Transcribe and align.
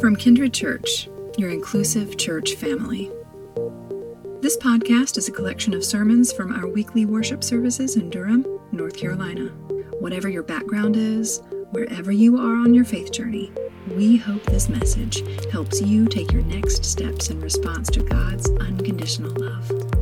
From 0.00 0.16
Kindred 0.16 0.54
Church, 0.54 1.08
your 1.36 1.50
inclusive 1.50 2.16
church 2.16 2.54
family. 2.54 3.10
This 4.40 4.56
podcast 4.56 5.18
is 5.18 5.28
a 5.28 5.32
collection 5.32 5.74
of 5.74 5.84
sermons 5.84 6.32
from 6.32 6.52
our 6.52 6.66
weekly 6.66 7.04
worship 7.04 7.44
services 7.44 7.96
in 7.96 8.08
Durham, 8.08 8.44
North 8.72 8.96
Carolina. 8.96 9.48
Whatever 10.00 10.28
your 10.28 10.42
background 10.42 10.96
is, 10.96 11.42
wherever 11.70 12.10
you 12.10 12.38
are 12.38 12.56
on 12.56 12.74
your 12.74 12.84
faith 12.84 13.12
journey, 13.12 13.52
we 13.94 14.16
hope 14.16 14.42
this 14.44 14.68
message 14.68 15.22
helps 15.50 15.80
you 15.80 16.06
take 16.06 16.32
your 16.32 16.42
next 16.42 16.84
steps 16.84 17.28
in 17.28 17.40
response 17.40 17.88
to 17.90 18.02
God's 18.02 18.50
unconditional 18.50 19.32
love. 19.36 20.01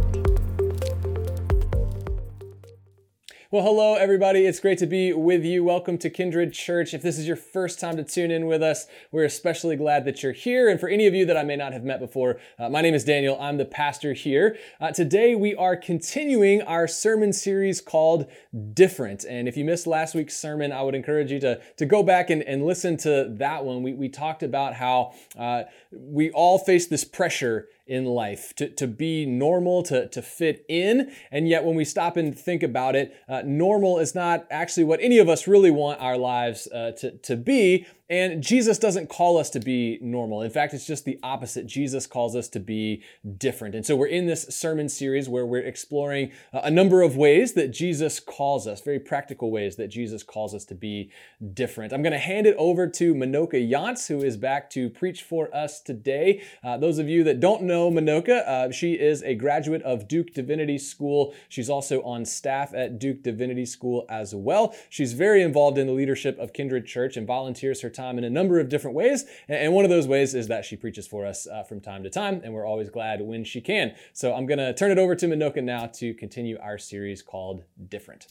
Well, 3.53 3.65
hello, 3.65 3.97
everybody. 3.97 4.47
It's 4.47 4.61
great 4.61 4.79
to 4.79 4.87
be 4.87 5.13
with 5.13 5.45
you. 5.45 5.65
Welcome 5.65 5.99
to 5.99 6.09
Kindred 6.09 6.53
Church. 6.53 6.95
If 6.95 7.03
this 7.03 7.19
is 7.19 7.27
your 7.27 7.35
first 7.35 7.81
time 7.81 7.97
to 7.97 8.05
tune 8.05 8.31
in 8.31 8.47
with 8.47 8.63
us, 8.63 8.87
we're 9.11 9.25
especially 9.25 9.75
glad 9.75 10.05
that 10.05 10.23
you're 10.23 10.31
here. 10.31 10.69
And 10.69 10.79
for 10.79 10.89
any 10.89 11.09
of 11.09 11.15
you 11.15 11.27
that 11.27 11.37
I 11.37 11.43
may 11.43 11.57
not 11.57 11.73
have 11.73 11.83
met 11.83 11.99
before, 11.99 12.39
uh, 12.61 12.69
my 12.69 12.81
name 12.81 12.95
is 12.95 13.03
Daniel. 13.03 13.37
I'm 13.41 13.57
the 13.57 13.65
pastor 13.65 14.13
here. 14.13 14.57
Uh, 14.81 14.93
today, 14.93 15.35
we 15.35 15.57
are 15.57 15.75
continuing 15.77 16.63
our 16.63 16.87
sermon 16.87 17.33
series 17.33 17.81
called 17.81 18.31
Different. 18.73 19.25
And 19.25 19.49
if 19.49 19.57
you 19.57 19.65
missed 19.65 19.89
last 19.89 20.15
week's 20.15 20.37
sermon, 20.37 20.71
I 20.71 20.83
would 20.83 20.95
encourage 20.95 21.33
you 21.33 21.41
to, 21.41 21.61
to 21.77 21.87
go 21.87 22.05
back 22.05 22.31
and, 22.31 22.45
and 22.45 22.65
listen 22.65 22.97
to 22.99 23.35
that 23.39 23.65
one. 23.65 23.83
We, 23.83 23.95
we 23.95 24.09
talked 24.09 24.45
about 24.45 24.75
how 24.75 25.15
uh, 25.37 25.65
we 25.91 26.31
all 26.31 26.61
face 26.61 26.87
this 26.87 27.03
pressure 27.03 27.67
in 27.91 28.05
life, 28.05 28.55
to, 28.55 28.69
to 28.69 28.87
be 28.87 29.27
normal, 29.27 29.83
to, 29.83 30.09
to 30.09 30.23
fit 30.23 30.65
in. 30.69 31.11
And 31.33 31.49
yet, 31.49 31.65
when 31.65 31.75
we 31.75 31.85
stop 31.85 32.17
and 32.17 32.39
think 32.39 32.63
about 32.63 32.95
it, 32.95 33.15
uh, 33.29 33.43
normal 33.45 33.99
is 33.99 34.15
not 34.15 34.47
actually 34.49 34.85
what 34.85 35.01
any 35.03 35.19
of 35.19 35.29
us 35.29 35.49
really 35.49 35.73
want 35.73 36.01
our 36.01 36.17
lives 36.17 36.69
uh, 36.69 36.93
to, 36.99 37.11
to 37.19 37.37
be. 37.37 37.87
And 38.11 38.43
Jesus 38.43 38.77
doesn't 38.77 39.09
call 39.09 39.39
us 39.39 39.51
to 39.51 39.61
be 39.61 39.97
normal. 40.03 40.43
In 40.43 40.51
fact, 40.51 40.75
it's 40.75 40.85
just 40.85 41.05
the 41.05 41.21
opposite. 41.23 41.65
Jesus 41.65 42.09
calls 42.09 42.35
us 42.35 42.49
to 42.49 42.59
be 42.59 43.05
different. 43.39 43.77
And 43.77 43.87
so 43.87 43.95
we're 43.95 44.09
in 44.09 44.27
this 44.27 44.43
sermon 44.49 44.89
series 44.89 45.29
where 45.29 45.47
we're 45.47 45.63
exploring 45.63 46.33
a 46.53 46.73
number 46.73 47.03
of 47.03 47.17
ways 47.17 47.53
that 47.53 47.69
Jesus 47.69 48.19
calls 48.19 48.67
us, 48.67 48.81
very 48.81 48.99
practical 48.99 49.53
ways 49.53 49.77
that 49.77 49.89
Jesus 49.89 50.25
calls 50.25 50.57
us 50.57 50.65
to 50.65 50.75
be 50.75 51.13
different. 51.55 51.93
I'm 51.93 52.03
going 52.03 52.13
to 52.13 52.19
hand 52.19 52.49
it 52.49 52.57
over 52.59 52.89
to 52.89 53.15
Manoka 53.15 53.71
Yance, 53.71 54.09
who 54.09 54.25
is 54.25 54.37
back 54.37 54.71
to 54.71 54.91
preach 54.91 55.23
for 55.23 55.55
us 55.55 55.81
today. 55.81 56.43
Uh, 56.65 56.77
those 56.79 56.99
of 56.99 57.09
you 57.09 57.23
that 57.23 57.39
don't 57.39 57.63
know 57.63 57.93
Manoka, 57.93 58.45
uh, 58.45 58.73
she 58.73 58.95
is 58.95 59.23
a 59.23 59.37
graduate 59.37 59.83
of 59.83 60.09
Duke 60.09 60.35
Divinity 60.35 60.79
School. 60.79 61.33
She's 61.49 61.71
also 61.71 62.03
on 62.03 62.25
staff 62.25 62.75
at 62.75 62.99
Duke 62.99 63.23
Divinity 63.23 63.67
School 63.67 64.05
as 64.09 64.35
well. 64.35 64.75
She's 64.89 65.13
very 65.13 65.43
involved 65.43 65.79
in 65.79 65.87
the 65.87 65.93
leadership 65.93 66.37
of 66.41 66.53
Kindred 66.53 66.87
Church 66.87 67.17
and 67.17 67.25
volunteers 67.25 67.83
her 67.83 67.89
time 67.89 68.00
time 68.01 68.19
in 68.19 68.25
a 68.25 68.31
number 68.31 68.59
of 68.59 68.69
different 68.69 68.97
ways. 68.97 69.25
And 69.49 69.73
one 69.73 69.85
of 69.85 69.91
those 69.91 70.09
ways 70.09 70.35
is 70.35 70.49
that 70.49 70.65
she 70.65 70.77
preaches 70.77 71.07
for 71.07 71.27
us 71.27 71.47
uh, 71.47 71.63
from 71.63 71.81
time 71.81 72.03
to 72.05 72.11
time, 72.11 72.41
and 72.43 72.55
we're 72.55 72.67
always 72.67 72.91
glad 72.91 73.21
when 73.21 73.45
she 73.45 73.61
can. 73.61 73.95
So 74.13 74.35
I'm 74.35 74.47
going 74.47 74.59
to 74.59 74.75
turn 74.75 74.91
it 74.91 74.99
over 74.99 75.15
to 75.15 75.27
Manoka 75.27 75.63
now 75.63 75.87
to 75.87 76.15
continue 76.15 76.59
our 76.61 76.79
series 76.79 77.23
called 77.23 77.65
Different. 77.89 78.27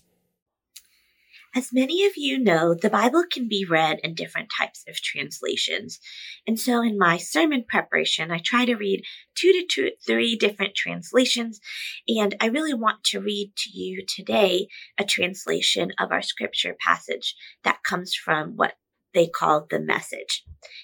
As 1.56 1.74
many 1.74 2.06
of 2.06 2.12
you 2.16 2.38
know, 2.38 2.76
the 2.80 2.92
Bible 2.92 3.24
can 3.32 3.48
be 3.48 3.66
read 3.68 4.00
in 4.04 4.14
different 4.14 4.50
types 4.56 4.84
of 4.88 4.96
translations. 4.98 6.00
And 6.46 6.60
so 6.60 6.84
in 6.84 6.96
my 6.96 7.18
sermon 7.18 7.66
preparation, 7.68 8.30
I 8.30 8.38
try 8.38 8.66
to 8.66 8.76
read 8.76 9.02
two 9.34 9.52
to 9.54 9.66
two, 9.66 9.92
three 10.06 10.36
different 10.36 10.76
translations. 10.76 11.60
And 12.08 12.36
I 12.40 12.48
really 12.48 12.76
want 12.76 13.04
to 13.06 13.20
read 13.20 13.54
to 13.58 13.70
you 13.72 14.06
today 14.08 14.68
a 15.00 15.04
translation 15.04 15.92
of 16.00 16.12
our 16.12 16.22
scripture 16.22 16.76
passage 16.86 17.36
that 17.64 17.84
comes 17.84 18.14
from 18.14 18.56
what 18.56 18.74
they 19.14 19.28
called 19.28 19.70
the 19.70 19.80
message. 19.80 20.44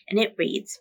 And 0.09 0.19
it 0.19 0.35
reads 0.37 0.79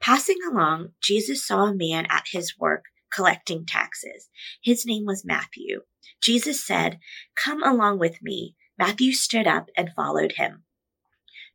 Passing 0.00 0.38
along, 0.50 0.92
Jesus 1.00 1.46
saw 1.46 1.66
a 1.66 1.74
man 1.74 2.06
at 2.10 2.24
his 2.32 2.58
work 2.58 2.84
collecting 3.14 3.64
taxes. 3.66 4.28
His 4.62 4.84
name 4.86 5.04
was 5.04 5.24
Matthew. 5.24 5.82
Jesus 6.20 6.66
said, 6.66 6.98
Come 7.36 7.62
along 7.62 7.98
with 7.98 8.22
me. 8.22 8.56
Matthew 8.78 9.12
stood 9.12 9.46
up 9.46 9.68
and 9.76 9.92
followed 9.94 10.32
him. 10.36 10.64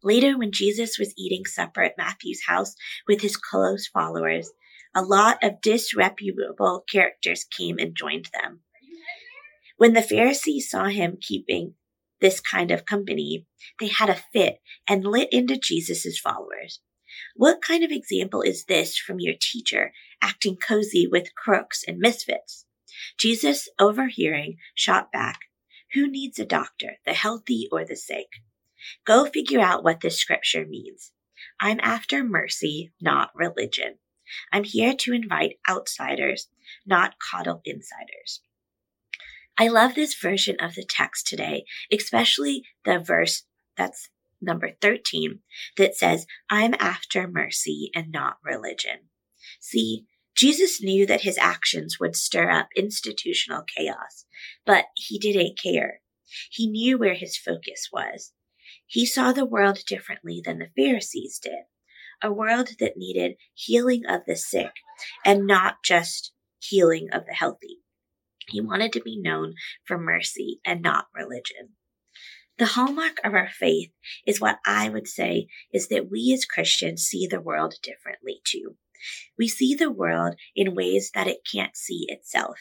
Later, 0.03 0.37
when 0.37 0.51
Jesus 0.51 0.97
was 0.99 1.13
eating 1.17 1.45
supper 1.45 1.81
at 1.81 1.97
Matthew's 1.97 2.41
house 2.47 2.75
with 3.07 3.21
his 3.21 3.35
close 3.35 3.87
followers, 3.87 4.51
a 4.95 5.01
lot 5.01 5.43
of 5.43 5.61
disreputable 5.61 6.83
characters 6.89 7.43
came 7.43 7.77
and 7.79 7.95
joined 7.95 8.29
them. 8.33 8.61
When 9.77 9.93
the 9.93 10.01
Pharisees 10.01 10.69
saw 10.69 10.85
him 10.85 11.17
keeping 11.19 11.73
this 12.19 12.39
kind 12.39 12.71
of 12.71 12.85
company, 12.85 13.45
they 13.79 13.87
had 13.87 14.09
a 14.09 14.21
fit 14.33 14.59
and 14.87 15.05
lit 15.05 15.29
into 15.31 15.57
Jesus' 15.57 16.19
followers. 16.19 16.81
What 17.35 17.61
kind 17.61 17.83
of 17.83 17.91
example 17.91 18.41
is 18.41 18.65
this 18.65 18.97
from 18.97 19.19
your 19.19 19.35
teacher 19.39 19.93
acting 20.21 20.57
cozy 20.57 21.07
with 21.07 21.35
crooks 21.35 21.83
and 21.87 21.99
misfits? 21.99 22.65
Jesus, 23.17 23.69
overhearing, 23.79 24.57
shot 24.75 25.11
back, 25.11 25.39
Who 25.93 26.07
needs 26.07 26.39
a 26.39 26.45
doctor, 26.45 26.97
the 27.05 27.13
healthy 27.13 27.69
or 27.71 27.85
the 27.85 27.95
sick? 27.95 28.27
Go 29.05 29.25
figure 29.25 29.59
out 29.59 29.83
what 29.83 30.01
this 30.01 30.17
scripture 30.17 30.65
means. 30.65 31.11
I'm 31.59 31.79
after 31.81 32.23
mercy, 32.23 32.91
not 32.99 33.31
religion. 33.35 33.99
I'm 34.51 34.63
here 34.63 34.93
to 34.93 35.13
invite 35.13 35.59
outsiders, 35.69 36.49
not 36.85 37.15
coddle 37.19 37.61
insiders. 37.63 38.41
I 39.57 39.69
love 39.69 39.95
this 39.95 40.13
version 40.13 40.57
of 40.59 40.75
the 40.75 40.85
text 40.87 41.27
today, 41.27 41.65
especially 41.91 42.63
the 42.85 42.99
verse 42.99 43.43
that's 43.75 44.09
number 44.41 44.71
13 44.81 45.39
that 45.77 45.95
says, 45.95 46.27
I'm 46.49 46.75
after 46.79 47.27
mercy 47.27 47.89
and 47.95 48.11
not 48.11 48.37
religion. 48.43 49.09
See, 49.59 50.05
Jesus 50.35 50.81
knew 50.81 51.07
that 51.07 51.21
his 51.21 51.39
actions 51.39 51.97
would 51.99 52.15
stir 52.15 52.51
up 52.51 52.67
institutional 52.75 53.63
chaos, 53.75 54.25
but 54.65 54.85
he 54.95 55.17
didn't 55.17 55.59
care. 55.61 56.01
He 56.51 56.67
knew 56.67 56.99
where 56.99 57.15
his 57.15 57.37
focus 57.37 57.89
was. 57.91 58.33
He 58.85 59.05
saw 59.05 59.31
the 59.31 59.45
world 59.45 59.79
differently 59.87 60.41
than 60.43 60.59
the 60.59 60.69
Pharisees 60.77 61.39
did, 61.41 61.65
a 62.21 62.31
world 62.31 62.69
that 62.79 62.97
needed 62.97 63.37
healing 63.55 64.03
of 64.07 64.21
the 64.27 64.35
sick 64.35 64.71
and 65.25 65.47
not 65.47 65.77
just 65.83 66.31
healing 66.59 67.07
of 67.11 67.25
the 67.25 67.33
healthy. 67.33 67.79
He 68.47 68.61
wanted 68.61 68.93
to 68.93 69.01
be 69.01 69.19
known 69.19 69.55
for 69.85 69.97
mercy 69.97 70.59
and 70.65 70.81
not 70.81 71.07
religion. 71.13 71.75
The 72.57 72.65
hallmark 72.65 73.19
of 73.23 73.33
our 73.33 73.49
faith 73.49 73.91
is 74.25 74.41
what 74.41 74.57
I 74.65 74.89
would 74.89 75.07
say 75.07 75.47
is 75.71 75.89
that 75.89 76.09
we 76.09 76.31
as 76.33 76.45
Christians 76.45 77.03
see 77.03 77.27
the 77.27 77.41
world 77.41 77.75
differently 77.83 78.41
too. 78.43 78.77
We 79.37 79.47
see 79.47 79.75
the 79.75 79.91
world 79.91 80.35
in 80.55 80.73
ways 80.73 81.11
that 81.13 81.27
it 81.27 81.47
can't 81.51 81.77
see 81.77 82.05
itself. 82.07 82.57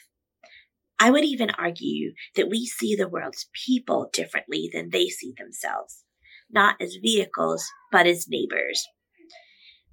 I 0.98 1.10
would 1.10 1.24
even 1.24 1.50
argue 1.50 2.12
that 2.34 2.48
we 2.48 2.66
see 2.66 2.94
the 2.94 3.08
world's 3.08 3.48
people 3.66 4.10
differently 4.12 4.68
than 4.72 4.90
they 4.90 5.08
see 5.08 5.32
themselves, 5.36 6.04
not 6.50 6.80
as 6.80 6.98
vehicles, 7.00 7.66
but 7.90 8.06
as 8.06 8.28
neighbors. 8.28 8.86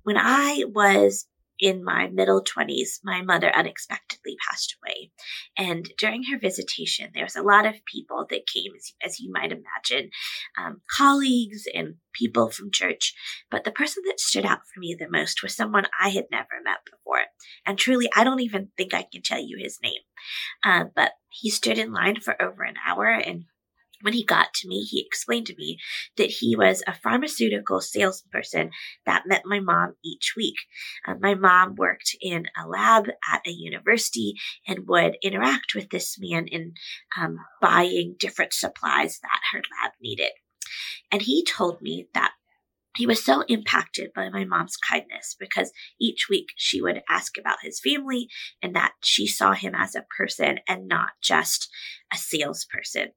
When 0.03 0.17
I 0.17 0.65
was 0.67 1.27
in 1.63 1.81
my 1.81 2.09
middle 2.09 2.43
20s, 2.43 2.99
my 3.05 3.21
mother 3.21 3.49
unexpectedly 3.55 4.35
passed 4.45 4.75
away. 4.83 5.11
And 5.57 5.89
during 5.97 6.23
her 6.23 6.37
visitation, 6.37 7.11
there 7.13 7.23
was 7.23 7.37
a 7.37 7.41
lot 7.41 7.65
of 7.65 7.85
people 7.85 8.25
that 8.29 8.45
came, 8.53 8.73
as, 8.75 8.91
as 9.01 9.19
you 9.21 9.31
might 9.31 9.53
imagine, 9.53 10.09
um, 10.59 10.81
colleagues 10.91 11.63
and 11.73 11.95
people 12.11 12.49
from 12.49 12.69
church. 12.69 13.13
But 13.49 13.63
the 13.63 13.71
person 13.71 14.03
that 14.07 14.19
stood 14.19 14.45
out 14.45 14.59
for 14.73 14.81
me 14.81 14.93
the 14.99 15.09
most 15.09 15.41
was 15.41 15.55
someone 15.55 15.85
I 15.97 16.09
had 16.09 16.25
never 16.29 16.59
met 16.65 16.79
before. 16.83 17.21
And 17.65 17.77
truly, 17.77 18.09
I 18.13 18.25
don't 18.25 18.41
even 18.41 18.67
think 18.75 18.93
I 18.93 19.07
can 19.09 19.21
tell 19.21 19.41
you 19.41 19.57
his 19.57 19.79
name. 19.81 20.01
Uh, 20.65 20.85
but 20.93 21.13
he 21.29 21.49
stood 21.49 21.77
in 21.77 21.93
line 21.93 22.19
for 22.19 22.39
over 22.41 22.63
an 22.63 22.75
hour 22.85 23.07
and 23.07 23.45
when 24.03 24.13
he 24.13 24.23
got 24.23 24.53
to 24.53 24.67
me, 24.67 24.83
he 24.83 25.03
explained 25.05 25.47
to 25.47 25.55
me 25.55 25.79
that 26.17 26.29
he 26.29 26.55
was 26.55 26.83
a 26.85 26.93
pharmaceutical 26.93 27.81
salesperson 27.81 28.71
that 29.05 29.23
met 29.25 29.43
my 29.45 29.59
mom 29.59 29.95
each 30.03 30.33
week. 30.35 30.55
Uh, 31.07 31.15
my 31.19 31.33
mom 31.33 31.75
worked 31.75 32.15
in 32.21 32.45
a 32.61 32.67
lab 32.67 33.07
at 33.31 33.47
a 33.47 33.51
university 33.51 34.35
and 34.67 34.87
would 34.87 35.17
interact 35.23 35.73
with 35.73 35.89
this 35.89 36.17
man 36.19 36.47
in 36.47 36.73
um, 37.19 37.37
buying 37.61 38.15
different 38.19 38.53
supplies 38.53 39.19
that 39.21 39.39
her 39.53 39.61
lab 39.81 39.93
needed. 40.01 40.31
And 41.11 41.21
he 41.21 41.45
told 41.45 41.81
me 41.81 42.07
that 42.13 42.33
he 42.95 43.07
was 43.07 43.23
so 43.23 43.43
impacted 43.47 44.11
by 44.13 44.29
my 44.29 44.45
mom's 44.45 44.77
kindness 44.77 45.35
because 45.39 45.71
each 45.99 46.27
week 46.29 46.49
she 46.55 46.81
would 46.81 47.01
ask 47.09 47.37
about 47.37 47.57
his 47.61 47.79
family 47.79 48.27
and 48.61 48.75
that 48.75 48.93
she 49.01 49.27
saw 49.27 49.53
him 49.53 49.73
as 49.75 49.95
a 49.95 50.05
person 50.17 50.59
and 50.67 50.87
not 50.87 51.11
just 51.21 51.69
a 52.13 52.17
salesperson. 52.17 53.09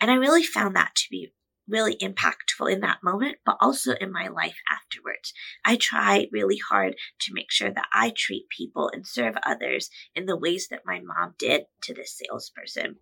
And 0.00 0.10
I 0.10 0.14
really 0.14 0.44
found 0.44 0.76
that 0.76 0.94
to 0.96 1.04
be 1.10 1.32
really 1.68 1.96
impactful 1.96 2.72
in 2.72 2.80
that 2.80 3.02
moment, 3.02 3.36
but 3.44 3.58
also 3.60 3.92
in 4.00 4.10
my 4.10 4.28
life 4.28 4.56
afterwards. 4.70 5.32
I 5.64 5.76
try 5.76 6.26
really 6.32 6.58
hard 6.70 6.96
to 7.20 7.34
make 7.34 7.50
sure 7.50 7.70
that 7.70 7.88
I 7.92 8.12
treat 8.16 8.48
people 8.48 8.90
and 8.92 9.06
serve 9.06 9.34
others 9.44 9.90
in 10.14 10.26
the 10.26 10.36
ways 10.36 10.68
that 10.70 10.86
my 10.86 11.00
mom 11.00 11.34
did 11.38 11.64
to 11.82 11.94
this 11.94 12.18
salesperson. 12.18 12.96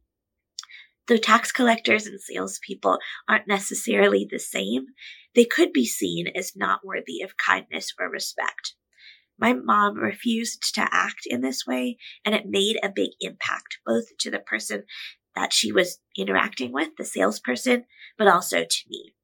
Though 1.09 1.17
tax 1.17 1.53
collectors 1.53 2.07
and 2.07 2.21
salespeople 2.21 2.99
aren't 3.29 3.47
necessarily 3.47 4.27
the 4.29 4.39
same, 4.39 4.87
they 5.35 5.45
could 5.45 5.73
be 5.73 5.87
seen 5.87 6.27
as 6.35 6.57
not 6.57 6.85
worthy 6.85 7.23
of 7.23 7.37
kindness 7.37 7.93
or 7.99 8.09
respect. 8.09 8.75
My 9.39 9.53
mom 9.53 9.97
refused 9.99 10.75
to 10.75 10.89
act 10.91 11.27
in 11.27 11.43
this 11.43 11.67
way, 11.67 11.99
and 12.25 12.35
it 12.35 12.47
made 12.47 12.79
a 12.83 12.89
big 12.89 13.11
impact 13.21 13.79
both 13.85 14.17
to 14.19 14.31
the 14.31 14.39
person 14.39 14.85
that 15.35 15.53
she 15.53 15.71
was 15.71 16.01
interacting 16.17 16.73
with, 16.73 16.97
the 16.97 17.05
salesperson, 17.05 17.85
but 18.17 18.27
also 18.27 18.65
to 18.65 18.85
me. 18.89 19.15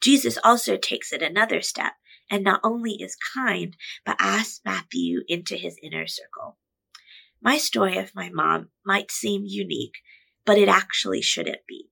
Jesus 0.00 0.38
also 0.42 0.76
takes 0.76 1.12
it 1.12 1.22
another 1.22 1.60
step 1.60 1.92
and 2.30 2.42
not 2.42 2.60
only 2.64 2.92
is 2.92 3.16
kind, 3.34 3.76
but 4.04 4.16
asks 4.18 4.60
Matthew 4.64 5.20
into 5.28 5.56
his 5.56 5.78
inner 5.82 6.06
circle. 6.06 6.58
My 7.42 7.58
story 7.58 7.98
of 7.98 8.14
my 8.14 8.30
mom 8.30 8.70
might 8.84 9.10
seem 9.10 9.42
unique, 9.44 9.96
but 10.44 10.58
it 10.58 10.68
actually 10.68 11.22
shouldn't 11.22 11.66
be. 11.66 11.88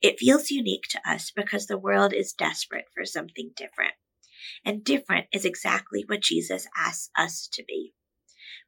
It 0.00 0.18
feels 0.18 0.50
unique 0.50 0.86
to 0.90 1.10
us 1.10 1.32
because 1.34 1.66
the 1.66 1.78
world 1.78 2.12
is 2.12 2.32
desperate 2.32 2.86
for 2.94 3.04
something 3.04 3.50
different. 3.56 3.94
And 4.64 4.84
different 4.84 5.26
is 5.32 5.44
exactly 5.44 6.04
what 6.06 6.22
Jesus 6.22 6.68
asks 6.76 7.10
us 7.16 7.48
to 7.52 7.64
be. 7.66 7.94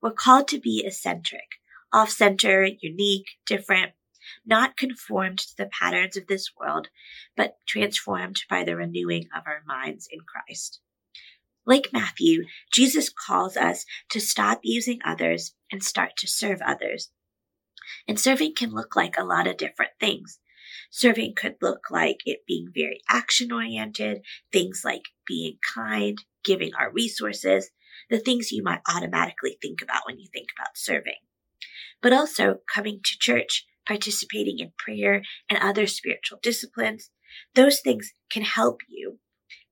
We're 0.03 0.11
called 0.13 0.49
to 0.49 0.59
be 0.59 0.85
eccentric, 0.85 1.61
off 1.93 2.11
center, 2.11 2.67
unique, 2.81 3.27
different, 3.47 3.93
not 4.45 4.77
conformed 4.77 5.39
to 5.39 5.57
the 5.57 5.71
patterns 5.79 6.17
of 6.17 6.27
this 6.27 6.51
world, 6.59 6.89
but 7.37 7.57
transformed 7.67 8.43
by 8.49 8.65
the 8.65 8.77
renewing 8.77 9.29
of 9.35 9.45
our 9.47 9.63
minds 9.67 10.09
in 10.11 10.21
Christ. 10.21 10.81
Like 11.67 11.93
Matthew, 11.93 12.45
Jesus 12.73 13.11
calls 13.11 13.57
us 13.57 13.85
to 14.11 14.21
stop 14.21 14.61
using 14.63 14.99
others 15.05 15.55
and 15.71 15.83
start 15.83 16.13
to 16.19 16.27
serve 16.27 16.61
others. 16.65 17.11
And 18.09 18.19
serving 18.19 18.55
can 18.55 18.71
look 18.71 18.97
like 18.97 19.17
a 19.19 19.25
lot 19.25 19.47
of 19.47 19.57
different 19.57 19.93
things. 19.99 20.39
Serving 20.91 21.35
could 21.35 21.57
look 21.61 21.91
like 21.91 22.19
it 22.25 22.47
being 22.47 22.69
very 22.75 23.01
action 23.09 23.53
oriented, 23.53 24.23
things 24.53 24.83
like 24.85 25.03
being 25.27 25.59
kind, 25.75 26.19
giving 26.45 26.73
our 26.75 26.93
resources, 26.93 27.71
the 28.09 28.19
things 28.19 28.53
you 28.53 28.63
might 28.63 28.81
automatically 28.89 29.57
think 29.61 29.83
about 29.83 30.03
when 30.07 30.19
you 30.19 30.27
think 30.33 30.49
about 30.57 30.77
serving. 30.77 31.19
But 32.03 32.13
also 32.13 32.57
coming 32.73 33.01
to 33.05 33.19
church, 33.19 33.67
participating 33.87 34.59
in 34.59 34.73
prayer 34.79 35.23
and 35.49 35.59
other 35.59 35.87
spiritual 35.87 36.39
disciplines. 36.43 37.11
Those 37.55 37.81
things 37.81 38.13
can 38.31 38.43
help 38.43 38.81
you. 38.89 39.19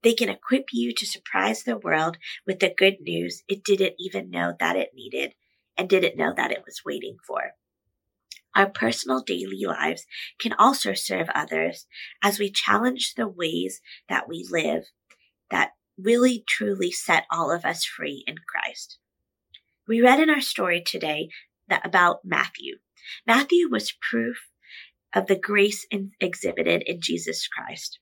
They 0.03 0.15
can 0.15 0.29
equip 0.29 0.67
you 0.73 0.93
to 0.95 1.07
surprise 1.07 1.63
the 1.63 1.77
world 1.77 2.19
with 2.47 2.61
the 2.61 2.73
good 2.77 3.01
news 3.01 3.43
it 3.49 3.65
didn't 3.65 3.95
even 3.99 4.31
know 4.31 4.55
that 4.61 4.77
it 4.77 4.91
needed 4.95 5.35
and 5.77 5.89
didn't 5.89 6.17
know 6.17 6.33
that 6.37 6.53
it 6.53 6.63
was 6.65 6.83
waiting 6.85 7.17
for. 7.27 7.53
Our 8.59 8.69
personal 8.69 9.21
daily 9.21 9.65
lives 9.65 10.05
can 10.41 10.53
also 10.53 10.93
serve 10.93 11.29
others 11.33 11.87
as 12.25 12.41
we 12.41 12.51
challenge 12.51 13.15
the 13.15 13.29
ways 13.29 13.81
that 14.09 14.29
we 14.29 14.45
live 14.51 14.87
that 15.49 15.75
really 15.97 16.43
truly 16.45 16.91
set 16.91 17.25
all 17.31 17.53
of 17.53 17.65
us 17.65 17.85
free 17.85 18.25
in 18.27 18.35
Christ. 18.49 18.99
We 19.87 20.01
read 20.01 20.19
in 20.19 20.29
our 20.29 20.41
story 20.41 20.83
today 20.85 21.29
that 21.69 21.87
about 21.87 22.25
Matthew. 22.25 22.79
Matthew 23.25 23.69
was 23.71 23.93
proof 23.93 24.49
of 25.15 25.29
the 25.29 25.39
grace 25.39 25.87
in, 25.89 26.11
exhibited 26.21 26.83
in 26.83 27.01
Jesus 27.01 27.47
Christ. 27.47 28.01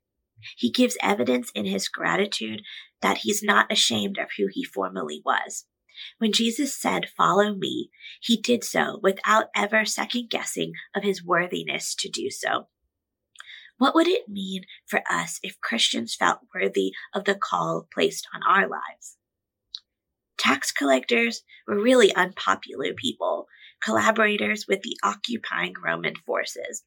He 0.56 0.70
gives 0.70 0.96
evidence 1.02 1.50
in 1.54 1.66
his 1.66 1.86
gratitude 1.86 2.62
that 3.02 3.18
he's 3.18 3.42
not 3.42 3.70
ashamed 3.70 4.16
of 4.16 4.28
who 4.38 4.46
he 4.50 4.64
formerly 4.64 5.20
was. 5.22 5.66
When 6.18 6.32
Jesus 6.32 6.76
said, 6.76 7.08
Follow 7.16 7.54
me, 7.54 7.90
he 8.20 8.36
did 8.36 8.64
so 8.64 9.00
without 9.02 9.46
ever 9.54 9.84
second 9.84 10.30
guessing 10.30 10.72
of 10.94 11.02
his 11.02 11.24
worthiness 11.24 11.94
to 11.96 12.08
do 12.08 12.30
so. 12.30 12.68
What 13.78 13.94
would 13.94 14.08
it 14.08 14.28
mean 14.28 14.64
for 14.86 15.02
us 15.10 15.38
if 15.42 15.60
Christians 15.60 16.14
felt 16.14 16.40
worthy 16.54 16.92
of 17.14 17.24
the 17.24 17.34
call 17.34 17.86
placed 17.92 18.26
on 18.34 18.40
our 18.42 18.68
lives? 18.68 19.18
Tax 20.38 20.72
collectors 20.72 21.42
were 21.66 21.80
really 21.80 22.14
unpopular 22.14 22.94
people, 22.94 23.48
collaborators 23.82 24.66
with 24.66 24.82
the 24.82 24.96
occupying 25.02 25.74
Roman 25.82 26.14
forces. 26.14 26.84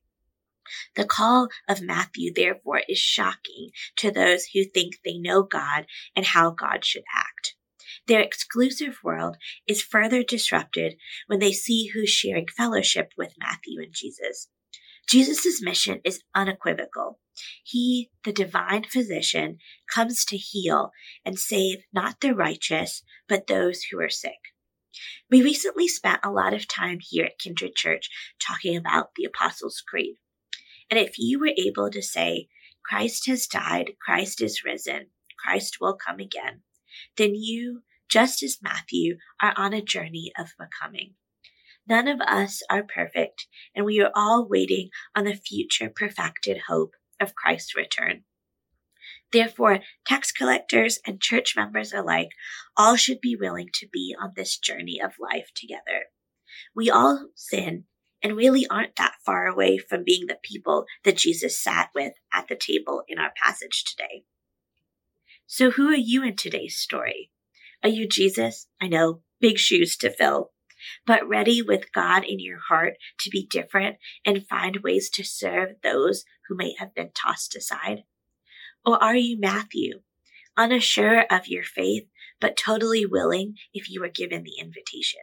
The 0.95 1.05
call 1.05 1.49
of 1.67 1.81
Matthew, 1.81 2.31
therefore, 2.33 2.81
is 2.87 2.99
shocking 2.99 3.71
to 3.97 4.11
those 4.11 4.45
who 4.45 4.63
think 4.63 4.99
they 5.03 5.17
know 5.17 5.43
God 5.43 5.85
and 6.15 6.25
how 6.25 6.51
God 6.51 6.85
should 6.85 7.03
act. 7.15 7.55
Their 8.09 8.21
exclusive 8.21 8.97
world 9.03 9.37
is 9.67 9.83
further 9.83 10.23
disrupted 10.23 10.95
when 11.27 11.37
they 11.37 11.51
see 11.51 11.91
who's 11.93 12.09
sharing 12.09 12.47
fellowship 12.47 13.13
with 13.15 13.37
Matthew 13.39 13.83
and 13.83 13.93
Jesus. 13.93 14.47
Jesus' 15.07 15.61
mission 15.61 16.01
is 16.03 16.23
unequivocal. 16.33 17.19
He, 17.63 18.09
the 18.23 18.33
divine 18.33 18.85
physician, 18.85 19.59
comes 19.93 20.25
to 20.25 20.37
heal 20.37 20.89
and 21.23 21.37
save 21.37 21.83
not 21.93 22.19
the 22.19 22.33
righteous, 22.33 23.03
but 23.27 23.45
those 23.45 23.83
who 23.83 23.99
are 24.01 24.09
sick. 24.09 24.39
We 25.29 25.43
recently 25.43 25.87
spent 25.87 26.21
a 26.23 26.31
lot 26.31 26.55
of 26.55 26.67
time 26.67 26.97
here 26.99 27.25
at 27.25 27.37
Kindred 27.37 27.75
Church 27.75 28.09
talking 28.39 28.75
about 28.75 29.11
the 29.15 29.25
Apostles' 29.25 29.83
Creed. 29.87 30.15
And 30.89 30.99
if 30.99 31.19
you 31.19 31.39
were 31.39 31.53
able 31.55 31.91
to 31.91 32.01
say, 32.01 32.47
Christ 32.83 33.27
has 33.27 33.45
died, 33.45 33.91
Christ 34.03 34.41
is 34.41 34.63
risen, 34.65 35.11
Christ 35.37 35.77
will 35.79 35.93
come 35.95 36.19
again, 36.19 36.63
then 37.15 37.35
you, 37.35 37.83
just 38.09 38.43
as 38.43 38.57
Matthew, 38.61 39.17
are 39.41 39.53
on 39.55 39.73
a 39.73 39.81
journey 39.81 40.31
of 40.37 40.49
becoming. 40.57 41.15
None 41.87 42.07
of 42.07 42.21
us 42.21 42.61
are 42.69 42.83
perfect, 42.83 43.47
and 43.75 43.85
we 43.85 43.99
are 44.01 44.11
all 44.15 44.47
waiting 44.47 44.89
on 45.15 45.25
the 45.25 45.35
future 45.35 45.89
perfected 45.89 46.61
hope 46.67 46.93
of 47.19 47.35
Christ's 47.35 47.75
return. 47.75 48.23
Therefore, 49.31 49.79
tax 50.05 50.31
collectors 50.31 50.99
and 51.05 51.21
church 51.21 51.55
members 51.55 51.93
alike 51.93 52.29
all 52.75 52.95
should 52.95 53.21
be 53.21 53.35
willing 53.35 53.69
to 53.75 53.87
be 53.91 54.15
on 54.19 54.33
this 54.35 54.57
journey 54.57 54.99
of 55.01 55.13
life 55.19 55.51
together. 55.55 56.05
We 56.75 56.89
all 56.89 57.29
sin 57.35 57.85
and 58.21 58.35
really 58.35 58.67
aren't 58.67 58.95
that 58.97 59.15
far 59.25 59.47
away 59.47 59.77
from 59.77 60.03
being 60.03 60.27
the 60.27 60.37
people 60.41 60.85
that 61.03 61.17
Jesus 61.17 61.61
sat 61.61 61.89
with 61.95 62.13
at 62.33 62.47
the 62.47 62.55
table 62.55 63.03
in 63.07 63.17
our 63.17 63.31
passage 63.41 63.83
today. 63.85 64.23
So, 65.45 65.71
who 65.71 65.87
are 65.87 65.95
you 65.95 66.23
in 66.23 66.35
today's 66.35 66.77
story? 66.77 67.31
Are 67.83 67.89
you 67.89 68.07
Jesus? 68.07 68.67
I 68.81 68.87
know, 68.87 69.21
big 69.39 69.57
shoes 69.57 69.95
to 69.97 70.09
fill, 70.09 70.51
but 71.05 71.27
ready 71.27 71.61
with 71.61 71.93
God 71.93 72.23
in 72.25 72.39
your 72.39 72.59
heart 72.59 72.95
to 73.21 73.29
be 73.29 73.47
different 73.49 73.97
and 74.25 74.47
find 74.47 74.77
ways 74.83 75.09
to 75.11 75.23
serve 75.23 75.75
those 75.81 76.25
who 76.47 76.55
may 76.55 76.75
have 76.77 76.93
been 76.93 77.11
tossed 77.13 77.55
aside? 77.55 78.03
Or 78.85 79.01
are 79.01 79.15
you 79.15 79.39
Matthew, 79.39 80.01
unsure 80.57 81.25
of 81.29 81.47
your 81.47 81.63
faith, 81.63 82.07
but 82.41 82.57
totally 82.57 83.05
willing 83.05 83.55
if 83.73 83.89
you 83.89 84.01
were 84.01 84.09
given 84.09 84.43
the 84.43 84.59
invitation? 84.59 85.21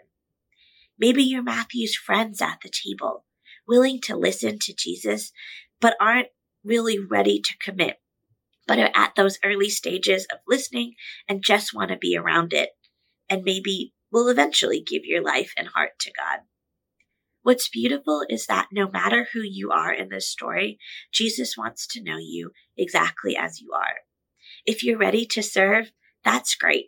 Maybe 0.99 1.23
you're 1.23 1.43
Matthew's 1.43 1.95
friends 1.95 2.41
at 2.41 2.61
the 2.63 2.71
table, 2.71 3.25
willing 3.69 4.01
to 4.03 4.17
listen 4.17 4.59
to 4.61 4.75
Jesus, 4.75 5.33
but 5.79 5.97
aren't 6.01 6.29
really 6.65 6.99
ready 6.99 7.39
to 7.39 7.59
commit 7.59 7.99
but 8.67 8.79
are 8.79 8.91
at 8.95 9.15
those 9.17 9.39
early 9.45 9.71
stages 9.71 10.27
of 10.33 10.39
listening 10.47 10.95
and 11.29 11.43
just 11.43 11.75
want 11.75 11.91
to 11.91 11.97
be 11.97 12.17
around 12.17 12.53
it 12.53 12.71
and 13.29 13.45
maybe 13.45 13.93
will 14.11 14.29
eventually 14.29 14.83
give 14.85 15.03
your 15.05 15.23
life 15.23 15.53
and 15.57 15.69
heart 15.69 15.93
to 16.01 16.13
God. 16.13 16.41
What's 17.43 17.69
beautiful 17.69 18.25
is 18.29 18.47
that 18.47 18.69
no 18.73 18.89
matter 18.89 19.29
who 19.33 19.41
you 19.41 19.71
are 19.71 19.93
in 19.93 20.09
this 20.09 20.29
story, 20.29 20.79
Jesus 21.13 21.57
wants 21.57 21.87
to 21.89 22.03
know 22.03 22.17
you 22.19 22.51
exactly 22.77 23.37
as 23.37 23.61
you 23.61 23.71
are. 23.73 24.01
If 24.65 24.83
you're 24.83 24.99
ready 24.99 25.27
to 25.27 25.43
serve, 25.43 25.93
that's 26.25 26.57
great. 26.57 26.87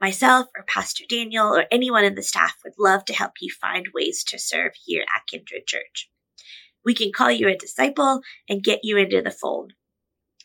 Myself 0.00 0.46
or 0.56 0.62
Pastor 0.62 1.04
Daniel 1.08 1.48
or 1.48 1.64
anyone 1.72 2.04
in 2.04 2.14
the 2.14 2.22
staff 2.22 2.54
would 2.62 2.74
love 2.78 3.04
to 3.06 3.14
help 3.14 3.32
you 3.40 3.52
find 3.60 3.88
ways 3.92 4.22
to 4.28 4.38
serve 4.38 4.72
here 4.84 5.04
at 5.14 5.26
Kindred 5.28 5.66
Church. 5.66 6.08
We 6.84 6.94
can 6.94 7.10
call 7.12 7.32
you 7.32 7.48
a 7.48 7.56
disciple 7.56 8.20
and 8.48 8.62
get 8.62 8.80
you 8.84 8.96
into 8.98 9.22
the 9.22 9.32
fold. 9.32 9.72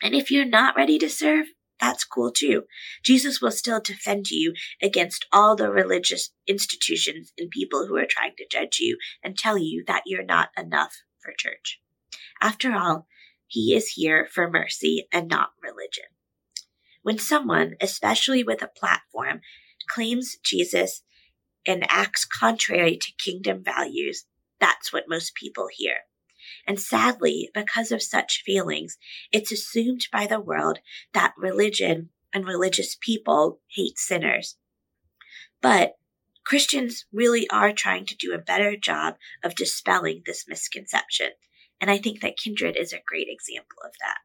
And 0.02 0.16
if 0.16 0.32
you're 0.32 0.46
not 0.46 0.76
ready 0.76 0.98
to 1.00 1.10
serve, 1.10 1.48
that's 1.80 2.06
cool 2.06 2.32
too. 2.32 2.64
Jesus 3.04 3.42
will 3.42 3.52
still 3.52 3.80
defend 3.80 4.30
you 4.30 4.54
against 4.82 5.26
all 5.34 5.56
the 5.56 5.72
religious 5.72 6.32
institutions 6.48 7.34
and 7.38 7.50
people 7.50 7.88
who 7.88 7.98
are 7.98 8.08
trying 8.08 8.34
to 8.38 8.46
judge 8.50 8.78
you 8.80 8.98
and 9.24 9.38
tell 9.38 9.58
you 9.58 9.84
that 9.88 10.04
you're 10.06 10.24
not 10.24 10.50
enough 10.58 10.94
for 11.20 11.34
church. 11.36 11.80
After 12.40 12.74
all, 12.74 13.08
he 13.48 13.76
is 13.76 13.90
here 13.90 14.28
for 14.32 14.50
mercy 14.50 15.08
and 15.12 15.28
not 15.28 15.50
religion. 15.62 16.06
When 17.02 17.18
someone, 17.18 17.76
especially 17.82 18.44
with 18.44 18.62
a 18.62 18.68
platform, 18.68 19.42
claims 19.90 20.38
Jesus 20.44 21.02
and 21.66 21.86
acts 21.90 22.26
contrary 22.26 22.98
to 22.98 23.12
kingdom 23.24 23.64
values, 23.64 24.26
that's 24.60 24.94
what 24.94 25.06
most 25.10 25.34
people 25.36 25.68
hear. 25.72 25.96
And 26.68 26.80
sadly, 26.80 27.50
because 27.54 27.92
of 27.92 28.02
such 28.02 28.44
feelings, 28.46 28.98
it's 29.32 29.52
assumed 29.52 30.08
by 30.12 30.28
the 30.28 30.40
world 30.40 30.80
that 31.14 31.34
religion 31.38 32.10
and 32.34 32.46
religious 32.46 32.98
people 33.00 33.60
hate 33.68 33.98
sinners. 33.98 34.58
But 35.62 35.96
Christians 36.44 37.06
really 37.14 37.50
are 37.50 37.72
trying 37.72 38.06
to 38.08 38.16
do 38.16 38.34
a 38.34 38.40
better 38.40 38.76
job 38.76 39.16
of 39.44 39.56
dispelling 39.56 40.24
this 40.26 40.46
misconception. 40.48 41.32
And 41.80 41.90
I 41.90 41.98
think 41.98 42.22
that 42.22 42.38
Kindred 42.38 42.76
is 42.78 42.94
a 42.94 43.02
great 43.06 43.28
example 43.30 43.78
of 43.84 43.92
that. 44.00 44.18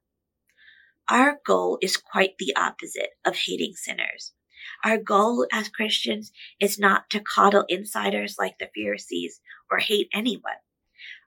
Our 1.08 1.38
goal 1.44 1.78
is 1.80 1.96
quite 1.96 2.36
the 2.38 2.54
opposite 2.56 3.10
of 3.24 3.36
hating 3.36 3.74
sinners. 3.74 4.32
Our 4.84 4.98
goal 4.98 5.46
as 5.52 5.68
Christians 5.68 6.32
is 6.58 6.78
not 6.78 7.08
to 7.10 7.20
coddle 7.20 7.64
insiders 7.68 8.36
like 8.38 8.58
the 8.58 8.70
Pharisees 8.74 9.40
or 9.70 9.78
hate 9.78 10.08
anyone. 10.12 10.56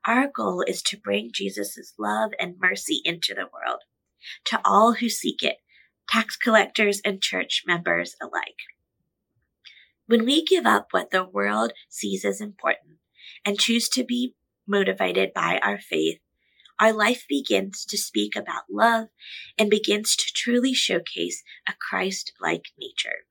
Our 0.05 0.29
goal 0.33 0.63
is 0.67 0.81
to 0.83 0.97
bring 0.97 1.31
Jesus' 1.33 1.93
love 1.99 2.31
and 2.39 2.55
mercy 2.59 3.01
into 3.03 3.33
the 3.33 3.49
world 3.51 3.81
to 4.45 4.59
all 4.65 4.93
who 4.93 5.09
seek 5.09 5.43
it, 5.43 5.57
tax 6.09 6.35
collectors 6.35 7.01
and 7.03 7.21
church 7.21 7.63
members 7.65 8.15
alike. 8.21 8.59
When 10.07 10.25
we 10.25 10.43
give 10.43 10.65
up 10.65 10.87
what 10.91 11.11
the 11.11 11.23
world 11.23 11.73
sees 11.87 12.25
as 12.25 12.41
important 12.41 12.97
and 13.45 13.59
choose 13.59 13.89
to 13.89 14.03
be 14.03 14.35
motivated 14.67 15.33
by 15.33 15.59
our 15.61 15.79
faith, 15.79 16.19
our 16.79 16.93
life 16.93 17.25
begins 17.27 17.85
to 17.85 17.97
speak 17.97 18.35
about 18.35 18.63
love 18.71 19.09
and 19.57 19.69
begins 19.69 20.15
to 20.15 20.33
truly 20.33 20.73
showcase 20.73 21.43
a 21.67 21.73
Christ 21.89 22.31
like 22.41 22.71
nature. 22.79 23.25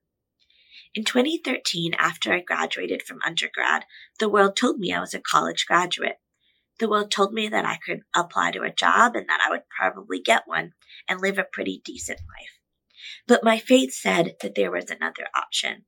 In 0.94 1.04
2013, 1.04 1.94
after 1.94 2.32
I 2.32 2.40
graduated 2.40 3.02
from 3.02 3.20
undergrad, 3.24 3.84
the 4.18 4.28
world 4.28 4.56
told 4.56 4.78
me 4.78 4.92
I 4.92 5.00
was 5.00 5.14
a 5.14 5.20
college 5.20 5.64
graduate. 5.66 6.18
The 6.78 6.88
world 6.88 7.10
told 7.10 7.32
me 7.32 7.48
that 7.48 7.64
I 7.64 7.78
could 7.84 8.02
apply 8.14 8.52
to 8.52 8.62
a 8.62 8.72
job 8.72 9.16
and 9.16 9.28
that 9.28 9.40
I 9.44 9.50
would 9.50 9.62
probably 9.68 10.20
get 10.20 10.42
one 10.46 10.74
and 11.08 11.20
live 11.20 11.38
a 11.38 11.44
pretty 11.44 11.82
decent 11.84 12.20
life. 12.20 12.50
But 13.26 13.44
my 13.44 13.58
faith 13.58 13.92
said 13.92 14.36
that 14.42 14.54
there 14.54 14.70
was 14.70 14.90
another 14.90 15.26
option. 15.34 15.84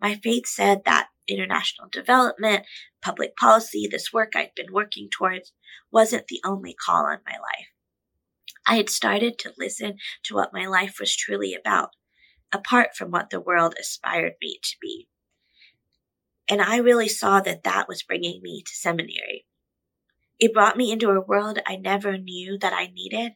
My 0.00 0.16
faith 0.16 0.46
said 0.46 0.82
that 0.84 1.08
international 1.28 1.88
development, 1.90 2.64
public 3.02 3.36
policy, 3.36 3.86
this 3.90 4.12
work 4.12 4.32
I'd 4.34 4.54
been 4.56 4.72
working 4.72 5.08
towards, 5.10 5.52
wasn't 5.90 6.28
the 6.28 6.40
only 6.44 6.74
call 6.74 7.06
on 7.06 7.18
my 7.26 7.32
life. 7.32 7.68
I 8.66 8.76
had 8.76 8.90
started 8.90 9.38
to 9.40 9.52
listen 9.58 9.96
to 10.24 10.34
what 10.34 10.52
my 10.52 10.66
life 10.66 10.96
was 10.98 11.14
truly 11.14 11.54
about, 11.54 11.90
apart 12.52 12.96
from 12.96 13.10
what 13.10 13.30
the 13.30 13.40
world 13.40 13.74
aspired 13.78 14.34
me 14.40 14.58
to 14.62 14.76
be. 14.80 15.08
And 16.48 16.60
I 16.60 16.76
really 16.76 17.08
saw 17.08 17.40
that 17.40 17.64
that 17.64 17.88
was 17.88 18.02
bringing 18.02 18.40
me 18.42 18.62
to 18.66 18.74
seminary. 18.74 19.46
It 20.42 20.52
brought 20.52 20.76
me 20.76 20.90
into 20.90 21.08
a 21.08 21.20
world 21.20 21.60
I 21.68 21.76
never 21.76 22.18
knew 22.18 22.58
that 22.58 22.72
I 22.72 22.88
needed 22.88 23.34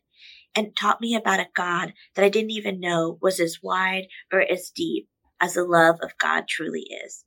and 0.57 0.75
taught 0.75 1.01
me 1.01 1.15
about 1.15 1.39
a 1.39 1.47
God 1.55 1.93
that 2.17 2.25
I 2.25 2.29
didn't 2.29 2.51
even 2.51 2.81
know 2.81 3.17
was 3.23 3.39
as 3.39 3.61
wide 3.63 4.09
or 4.33 4.41
as 4.41 4.73
deep 4.75 5.09
as 5.41 5.55
the 5.55 5.63
love 5.63 6.01
of 6.03 6.19
God 6.19 6.49
truly 6.49 6.81
is. 7.05 7.25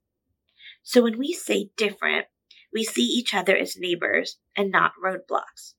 So 0.83 1.01
when 1.01 1.17
we 1.17 1.31
say 1.31 1.69
different, 1.77 2.25
we 2.73 2.83
see 2.83 3.03
each 3.03 3.33
other 3.33 3.55
as 3.55 3.77
neighbors 3.77 4.37
and 4.53 4.69
not 4.69 4.91
roadblocks. 5.01 5.75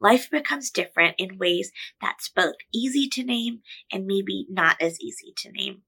Life 0.00 0.30
becomes 0.30 0.70
different 0.70 1.16
in 1.18 1.36
ways 1.36 1.72
that's 2.00 2.28
both 2.28 2.54
easy 2.72 3.08
to 3.08 3.24
name 3.24 3.62
and 3.92 4.06
maybe 4.06 4.46
not 4.48 4.80
as 4.80 5.00
easy 5.00 5.32
to 5.38 5.50
name. 5.50 5.82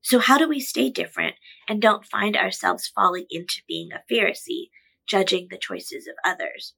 So 0.00 0.18
how 0.18 0.38
do 0.38 0.48
we 0.48 0.58
stay 0.58 0.90
different 0.90 1.36
and 1.68 1.80
don't 1.80 2.04
find 2.04 2.36
ourselves 2.36 2.90
falling 2.92 3.26
into 3.30 3.62
being 3.68 3.90
a 3.92 4.02
Pharisee 4.12 4.70
judging 5.06 5.48
the 5.50 5.58
choices 5.58 6.06
of 6.06 6.14
others. 6.24 6.74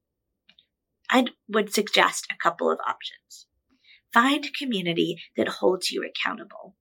I 1.11 1.27
would 1.49 1.73
suggest 1.73 2.27
a 2.31 2.43
couple 2.43 2.71
of 2.71 2.79
options. 2.87 3.47
Find 4.13 4.55
community 4.57 5.23
that 5.37 5.49
holds 5.49 5.91
you 5.91 6.05
accountable. 6.05 6.77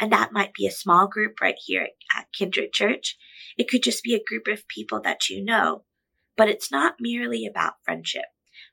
And 0.00 0.12
that 0.12 0.32
might 0.32 0.54
be 0.54 0.66
a 0.66 0.72
small 0.72 1.06
group 1.06 1.40
right 1.40 1.56
here 1.64 1.88
at 2.16 2.32
Kindred 2.36 2.72
Church. 2.72 3.16
It 3.56 3.68
could 3.68 3.82
just 3.82 4.02
be 4.02 4.14
a 4.14 4.22
group 4.22 4.46
of 4.48 4.68
people 4.68 5.00
that 5.02 5.28
you 5.28 5.42
know. 5.42 5.84
But 6.36 6.48
it's 6.48 6.70
not 6.70 6.96
merely 7.00 7.46
about 7.46 7.74
friendship, 7.84 8.24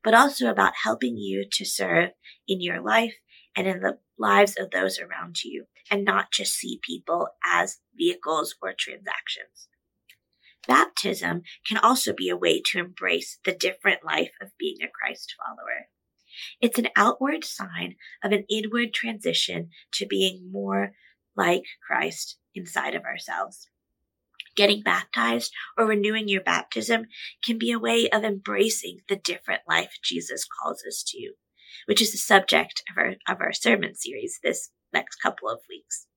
but 0.03 0.13
also 0.13 0.49
about 0.49 0.73
helping 0.83 1.17
you 1.17 1.45
to 1.51 1.65
serve 1.65 2.09
in 2.47 2.59
your 2.59 2.81
life 2.81 3.13
and 3.55 3.67
in 3.67 3.81
the 3.81 3.99
lives 4.17 4.55
of 4.57 4.71
those 4.71 4.99
around 4.99 5.43
you 5.43 5.65
and 5.89 6.05
not 6.05 6.31
just 6.31 6.53
see 6.53 6.79
people 6.81 7.27
as 7.45 7.79
vehicles 7.95 8.55
or 8.61 8.73
transactions. 8.77 9.67
Baptism 10.67 11.41
can 11.67 11.77
also 11.77 12.13
be 12.13 12.29
a 12.29 12.37
way 12.37 12.61
to 12.71 12.79
embrace 12.79 13.39
the 13.43 13.53
different 13.53 14.03
life 14.05 14.31
of 14.41 14.57
being 14.57 14.77
a 14.81 14.87
Christ 14.87 15.35
follower. 15.37 15.87
It's 16.61 16.79
an 16.79 16.89
outward 16.95 17.43
sign 17.43 17.95
of 18.23 18.31
an 18.31 18.45
inward 18.49 18.93
transition 18.93 19.69
to 19.93 20.05
being 20.05 20.51
more 20.51 20.93
like 21.35 21.63
Christ 21.85 22.37
inside 22.53 22.95
of 22.95 23.03
ourselves. 23.03 23.69
Getting 24.55 24.83
baptized 24.83 25.53
or 25.77 25.85
renewing 25.85 26.27
your 26.27 26.41
baptism 26.41 27.05
can 27.43 27.57
be 27.57 27.71
a 27.71 27.79
way 27.79 28.09
of 28.09 28.23
embracing 28.23 28.99
the 29.07 29.15
different 29.15 29.61
life 29.67 29.97
Jesus 30.03 30.45
calls 30.45 30.83
us 30.85 31.03
to, 31.07 31.33
which 31.85 32.01
is 32.01 32.11
the 32.11 32.17
subject 32.17 32.83
of 32.91 32.97
our, 32.97 33.15
of 33.27 33.41
our 33.41 33.53
sermon 33.53 33.95
series 33.95 34.39
this 34.43 34.71
next 34.93 35.15
couple 35.15 35.49
of 35.49 35.59
weeks. 35.69 36.07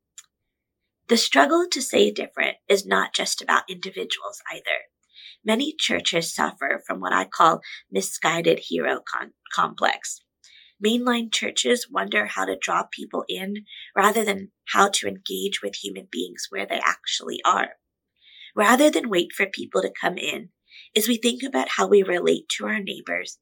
The 1.07 1.17
struggle 1.19 1.67
to 1.71 1.83
say 1.83 2.11
different 2.11 2.57
is 2.67 2.87
not 2.87 3.13
just 3.15 3.43
about 3.43 3.69
individuals 3.69 4.41
either. 4.51 4.89
Many 5.45 5.75
churches 5.79 6.35
suffer 6.35 6.83
from 6.87 6.99
what 6.99 7.13
I 7.13 7.27
call 7.27 7.61
misguided 7.91 8.61
hero 8.69 9.01
con- 9.07 9.35
complex. 9.55 10.23
Mainline 10.83 11.31
churches 11.31 11.89
wonder 11.91 12.27
how 12.27 12.47
to 12.47 12.57
draw 12.59 12.85
people 12.91 13.27
in 13.29 13.67
rather 13.95 14.25
than 14.25 14.53
how 14.73 14.89
to 14.95 15.07
engage 15.07 15.61
with 15.63 15.75
human 15.77 16.09
beings 16.11 16.47
where 16.49 16.65
they 16.65 16.81
actually 16.83 17.41
are. 17.45 17.73
Rather 18.57 18.91
than 18.91 19.11
wait 19.11 19.33
for 19.37 19.45
people 19.45 19.83
to 19.83 19.93
come 20.01 20.17
in, 20.17 20.49
as 20.97 21.07
we 21.07 21.19
think 21.19 21.43
about 21.43 21.69
how 21.77 21.87
we 21.87 22.03
relate 22.03 22.49
to 22.57 22.67
our 22.67 22.81
neighbors, 22.81 23.39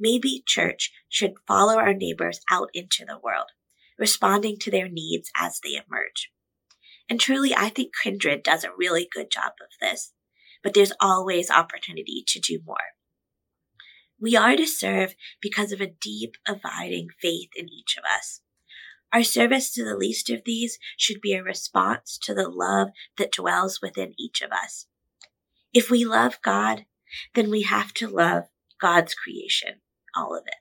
maybe 0.00 0.42
church 0.46 0.90
should 1.10 1.34
follow 1.46 1.76
our 1.76 1.92
neighbors 1.92 2.40
out 2.50 2.70
into 2.72 3.04
the 3.06 3.18
world, 3.22 3.50
responding 3.98 4.56
to 4.60 4.70
their 4.70 4.88
needs 4.88 5.30
as 5.38 5.60
they 5.62 5.74
emerge. 5.74 6.30
And 7.12 7.20
truly, 7.20 7.54
I 7.54 7.68
think 7.68 7.92
Kindred 8.02 8.42
does 8.42 8.64
a 8.64 8.70
really 8.74 9.06
good 9.12 9.30
job 9.30 9.52
of 9.60 9.68
this, 9.82 10.14
but 10.62 10.72
there's 10.72 10.94
always 10.98 11.50
opportunity 11.50 12.24
to 12.26 12.40
do 12.40 12.60
more. 12.64 12.94
We 14.18 14.34
are 14.34 14.56
to 14.56 14.66
serve 14.66 15.14
because 15.38 15.72
of 15.72 15.82
a 15.82 15.92
deep, 16.00 16.36
abiding 16.48 17.08
faith 17.20 17.50
in 17.54 17.68
each 17.68 17.98
of 17.98 18.04
us. 18.18 18.40
Our 19.12 19.24
service 19.24 19.70
to 19.74 19.84
the 19.84 19.94
least 19.94 20.30
of 20.30 20.44
these 20.46 20.78
should 20.96 21.20
be 21.20 21.34
a 21.34 21.42
response 21.42 22.18
to 22.22 22.32
the 22.32 22.48
love 22.48 22.88
that 23.18 23.32
dwells 23.32 23.80
within 23.82 24.14
each 24.18 24.40
of 24.40 24.50
us. 24.50 24.86
If 25.74 25.90
we 25.90 26.06
love 26.06 26.40
God, 26.42 26.86
then 27.34 27.50
we 27.50 27.64
have 27.64 27.92
to 27.92 28.08
love 28.08 28.44
God's 28.80 29.14
creation, 29.14 29.82
all 30.16 30.34
of 30.34 30.44
it. 30.46 30.54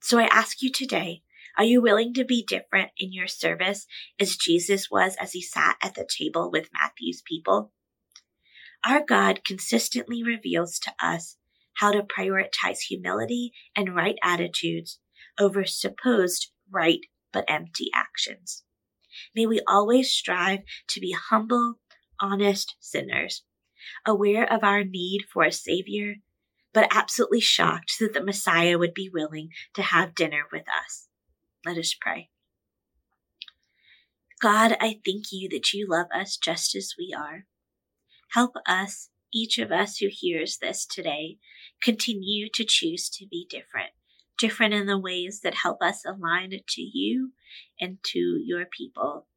So 0.00 0.18
I 0.18 0.24
ask 0.24 0.60
you 0.60 0.72
today, 0.72 1.22
are 1.56 1.64
you 1.64 1.82
willing 1.82 2.14
to 2.14 2.24
be 2.24 2.44
different 2.46 2.90
in 2.96 3.12
your 3.12 3.26
service 3.26 3.86
as 4.18 4.36
Jesus 4.36 4.90
was 4.90 5.16
as 5.20 5.32
he 5.32 5.42
sat 5.42 5.76
at 5.82 5.94
the 5.94 6.08
table 6.08 6.50
with 6.50 6.70
Matthew's 6.72 7.22
people? 7.22 7.72
Our 8.84 9.04
God 9.04 9.44
consistently 9.44 10.22
reveals 10.22 10.78
to 10.80 10.92
us 11.00 11.36
how 11.74 11.92
to 11.92 12.02
prioritize 12.02 12.80
humility 12.88 13.52
and 13.76 13.94
right 13.94 14.16
attitudes 14.22 14.98
over 15.38 15.64
supposed 15.64 16.50
right 16.70 17.00
but 17.32 17.44
empty 17.48 17.86
actions. 17.94 18.64
May 19.34 19.46
we 19.46 19.60
always 19.66 20.10
strive 20.10 20.60
to 20.88 21.00
be 21.00 21.12
humble, 21.12 21.78
honest 22.20 22.76
sinners, 22.80 23.44
aware 24.06 24.50
of 24.50 24.62
our 24.62 24.84
need 24.84 25.22
for 25.32 25.44
a 25.44 25.52
Savior, 25.52 26.16
but 26.72 26.88
absolutely 26.90 27.40
shocked 27.40 27.98
that 28.00 28.14
the 28.14 28.24
Messiah 28.24 28.78
would 28.78 28.94
be 28.94 29.10
willing 29.12 29.50
to 29.74 29.82
have 29.82 30.14
dinner 30.14 30.44
with 30.52 30.64
us. 30.84 31.08
Let 31.64 31.78
us 31.78 31.94
pray. 31.98 32.30
God, 34.40 34.76
I 34.80 34.98
thank 35.04 35.26
you 35.30 35.48
that 35.50 35.72
you 35.72 35.86
love 35.88 36.08
us 36.12 36.36
just 36.36 36.74
as 36.74 36.94
we 36.98 37.14
are. 37.16 37.46
Help 38.32 38.54
us, 38.66 39.10
each 39.32 39.58
of 39.58 39.70
us 39.70 39.98
who 39.98 40.08
hears 40.10 40.58
this 40.58 40.84
today, 40.84 41.38
continue 41.80 42.48
to 42.54 42.64
choose 42.64 43.08
to 43.10 43.26
be 43.26 43.46
different, 43.48 43.90
different 44.38 44.74
in 44.74 44.86
the 44.86 44.98
ways 44.98 45.40
that 45.44 45.54
help 45.62 45.80
us 45.80 46.02
align 46.04 46.50
to 46.50 46.82
you 46.82 47.32
and 47.80 47.98
to 48.02 48.40
your 48.44 48.64
people, 48.66 49.28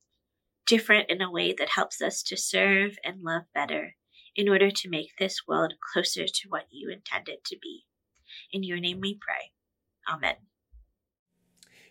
different 0.65 1.09
in 1.09 1.21
a 1.21 1.31
way 1.31 1.53
that 1.53 1.69
helps 1.69 2.01
us 2.01 2.23
to 2.23 2.35
serve 2.35 2.97
and 3.03 3.21
love 3.21 3.43
better 3.53 3.95
in 4.35 4.49
order 4.49 4.71
to 4.71 4.89
make 4.89 5.11
this 5.19 5.41
world 5.47 5.73
closer 5.93 6.25
to 6.25 6.49
what 6.49 6.65
you 6.71 6.89
intended 6.89 7.43
to 7.45 7.57
be. 7.61 7.85
In 8.51 8.63
your 8.63 8.79
name 8.79 8.99
we 9.01 9.13
pray. 9.13 9.51
Amen. 10.11 10.35